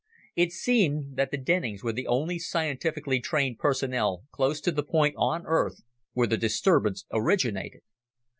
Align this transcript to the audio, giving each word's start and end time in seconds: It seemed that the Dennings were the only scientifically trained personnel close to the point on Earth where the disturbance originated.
It 0.35 0.51
seemed 0.51 1.15
that 1.17 1.29
the 1.29 1.37
Dennings 1.37 1.83
were 1.83 1.93
the 1.93 2.07
only 2.07 2.39
scientifically 2.39 3.19
trained 3.19 3.59
personnel 3.59 4.23
close 4.31 4.59
to 4.61 4.71
the 4.71 4.81
point 4.81 5.13
on 5.15 5.45
Earth 5.45 5.83
where 6.13 6.25
the 6.25 6.37
disturbance 6.37 7.05
originated. 7.11 7.81